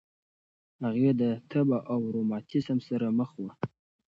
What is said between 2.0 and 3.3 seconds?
روماتیسم سره مخ